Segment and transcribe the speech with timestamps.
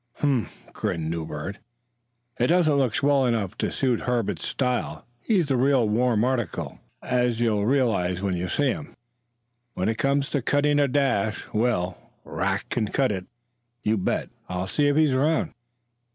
[0.15, 1.59] "Humph!" grinned Newbert.
[2.39, 5.05] "It doesn't look swell enough to suit Herb's style.
[5.21, 8.95] He's the real warm article, as you'll realize when you see him.
[9.75, 13.27] When it comes to cutting a dash well, Rack can cut it,
[13.83, 14.29] you bet.
[14.49, 15.53] I'll see if he's around."